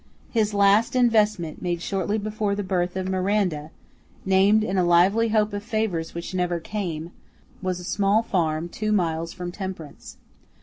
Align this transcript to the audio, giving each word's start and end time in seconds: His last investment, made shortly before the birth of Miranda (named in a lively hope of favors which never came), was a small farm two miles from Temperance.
His 0.31 0.55
last 0.55 0.95
investment, 0.95 1.61
made 1.61 1.79
shortly 1.79 2.17
before 2.17 2.55
the 2.55 2.63
birth 2.63 2.95
of 2.95 3.07
Miranda 3.07 3.69
(named 4.25 4.63
in 4.63 4.75
a 4.79 4.83
lively 4.83 5.27
hope 5.29 5.53
of 5.53 5.61
favors 5.61 6.15
which 6.15 6.33
never 6.33 6.59
came), 6.59 7.11
was 7.61 7.79
a 7.79 7.83
small 7.83 8.23
farm 8.23 8.67
two 8.67 8.91
miles 8.91 9.31
from 9.31 9.51
Temperance. 9.51 10.17